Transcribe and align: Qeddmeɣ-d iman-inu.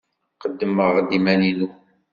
Qeddmeɣ-d 0.41 1.09
iman-inu. 1.17 1.67